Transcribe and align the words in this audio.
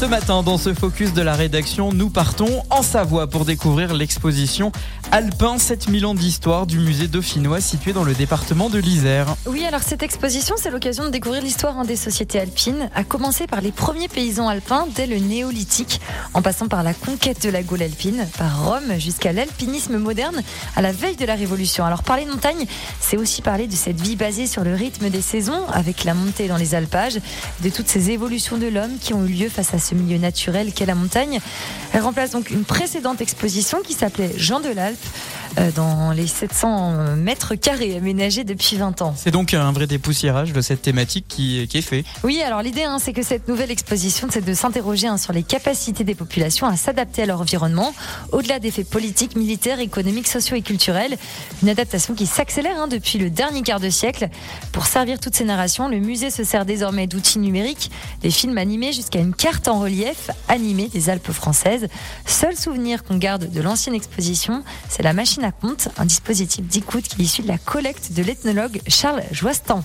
Ce 0.00 0.06
matin, 0.06 0.42
dans 0.42 0.58
ce 0.58 0.74
focus 0.74 1.12
de 1.12 1.22
la 1.22 1.34
rédaction, 1.34 1.92
nous 1.92 2.10
partons 2.10 2.62
en 2.70 2.82
Savoie 2.82 3.28
pour 3.28 3.44
découvrir 3.44 3.94
l'exposition 3.94 4.72
Alpin 5.12 5.58
7000 5.58 6.06
ans 6.06 6.14
d'histoire 6.14 6.66
du 6.66 6.80
musée 6.80 7.06
dauphinois 7.06 7.60
situé 7.60 7.92
dans 7.92 8.02
le 8.02 8.14
département 8.14 8.68
de 8.68 8.78
l'Isère. 8.78 9.36
Oui, 9.46 9.64
alors 9.64 9.82
cette 9.82 10.02
exposition, 10.02 10.56
c'est 10.58 10.70
l'occasion 10.70 11.04
de 11.04 11.10
découvrir 11.10 11.40
l'histoire 11.40 11.78
hein, 11.78 11.84
des 11.84 11.94
sociétés 11.94 12.40
alpines, 12.40 12.90
à 12.96 13.04
commencer 13.04 13.46
par 13.46 13.60
les 13.60 13.70
premiers 13.70 14.08
paysans 14.08 14.48
alpins 14.48 14.88
dès 14.96 15.06
le 15.06 15.18
néolithique, 15.18 16.00
en 16.34 16.42
passant 16.42 16.66
par 16.66 16.82
la 16.82 16.94
conquête 16.94 17.42
de 17.42 17.50
la 17.50 17.62
Gaule 17.62 17.82
alpine, 17.82 18.26
par 18.36 18.64
Rome 18.64 18.98
jusqu'à 18.98 19.32
l'alpinisme 19.32 19.98
moderne 19.98 20.42
à 20.74 20.82
la 20.82 20.90
veille 20.90 21.16
de 21.16 21.24
la 21.24 21.36
Révolution. 21.36 21.84
Alors 21.84 22.02
parler 22.02 22.24
montagne, 22.24 22.66
c'est 23.00 23.16
aussi 23.16 23.40
parler 23.40 23.68
de 23.68 23.76
cette 23.76 24.00
vie 24.00 24.16
basée 24.16 24.48
sur 24.48 24.64
le 24.64 24.74
rythme 24.74 25.10
des 25.10 25.22
saisons, 25.22 25.68
avec 25.72 26.02
la 26.02 26.14
montée 26.14 26.48
dans 26.48 26.56
les 26.56 26.74
alpages, 26.74 27.20
de 27.62 27.68
toutes 27.70 27.88
ces 27.88 28.10
évolutions 28.10 28.58
de 28.58 28.66
l'homme 28.66 28.98
qui 29.00 29.14
ont 29.14 29.24
eu 29.24 29.32
lieu 29.32 29.48
face 29.48 29.72
à 29.74 29.78
ce 29.84 29.94
milieu 29.94 30.18
naturel 30.18 30.72
qu'est 30.72 30.86
la 30.86 30.94
montagne. 30.94 31.40
Elle 31.92 32.00
remplace 32.00 32.30
donc 32.30 32.50
une 32.50 32.64
précédente 32.64 33.20
exposition 33.20 33.82
qui 33.82 33.92
s'appelait 33.92 34.32
Jean 34.36 34.60
de 34.60 34.70
l'Alpe 34.70 34.98
dans 35.74 36.12
les 36.12 36.26
700 36.26 37.16
mètres 37.16 37.54
carrés 37.54 37.96
aménagés 37.96 38.44
depuis 38.44 38.76
20 38.76 39.02
ans. 39.02 39.14
C'est 39.16 39.30
donc 39.30 39.54
un 39.54 39.72
vrai 39.72 39.86
dépoussiérage 39.86 40.52
de 40.52 40.60
cette 40.60 40.82
thématique 40.82 41.26
qui, 41.28 41.66
qui 41.68 41.78
est 41.78 41.82
fait. 41.82 42.04
Oui, 42.22 42.42
alors 42.42 42.62
l'idée, 42.62 42.82
hein, 42.82 42.98
c'est 43.00 43.12
que 43.12 43.22
cette 43.22 43.48
nouvelle 43.48 43.70
exposition, 43.70 44.28
c'est 44.30 44.44
de 44.44 44.54
s'interroger 44.54 45.06
hein, 45.06 45.16
sur 45.16 45.32
les 45.32 45.42
capacités 45.42 46.04
des 46.04 46.14
populations 46.14 46.66
à 46.66 46.76
s'adapter 46.76 47.22
à 47.22 47.26
leur 47.26 47.40
environnement, 47.40 47.94
au-delà 48.32 48.58
des 48.58 48.70
faits 48.70 48.88
politiques, 48.88 49.36
militaires, 49.36 49.80
économiques, 49.80 50.28
sociaux 50.28 50.56
et 50.56 50.62
culturels. 50.62 51.16
Une 51.62 51.68
adaptation 51.68 52.14
qui 52.14 52.26
s'accélère 52.26 52.76
hein, 52.76 52.88
depuis 52.88 53.18
le 53.18 53.30
dernier 53.30 53.62
quart 53.62 53.80
de 53.80 53.90
siècle. 53.90 54.28
Pour 54.72 54.86
servir 54.86 55.20
toutes 55.20 55.36
ces 55.36 55.44
narrations, 55.44 55.88
le 55.88 55.98
musée 55.98 56.30
se 56.30 56.44
sert 56.44 56.64
désormais 56.64 57.06
d'outils 57.06 57.38
numériques, 57.38 57.90
des 58.22 58.30
films 58.30 58.58
animés 58.58 58.92
jusqu'à 58.92 59.20
une 59.20 59.34
carte 59.34 59.68
en 59.68 59.78
relief 59.78 60.30
animée 60.48 60.88
des 60.88 61.10
Alpes 61.10 61.32
françaises. 61.32 61.88
Seul 62.26 62.56
souvenir 62.56 63.04
qu'on 63.04 63.16
garde 63.16 63.50
de 63.50 63.60
l'ancienne 63.60 63.94
exposition, 63.94 64.62
c'est 64.88 65.02
la 65.02 65.12
machine 65.12 65.43
à 65.44 65.52
compte, 65.52 65.88
un 65.98 66.06
dispositif 66.06 66.66
d'écoute 66.66 67.06
qui 67.06 67.22
est 67.22 67.24
issu 67.24 67.42
de 67.42 67.48
la 67.48 67.58
collecte 67.58 68.12
de 68.12 68.22
l'ethnologue 68.22 68.80
Charles 68.88 69.22
Joistan. 69.30 69.84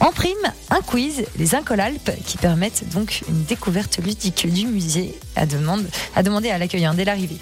En 0.00 0.10
prime, 0.10 0.34
un 0.70 0.80
quiz, 0.80 1.24
les 1.38 1.54
Incolalpes, 1.54 2.10
qui 2.24 2.36
permettent 2.36 2.88
donc 2.92 3.22
une 3.28 3.44
découverte 3.44 3.98
ludique 3.98 4.52
du 4.52 4.66
musée 4.66 5.18
à, 5.36 5.42
à 5.42 6.22
demander 6.22 6.50
à 6.50 6.58
l'accueillant 6.58 6.94
dès 6.94 7.04
l'arrivée. 7.04 7.38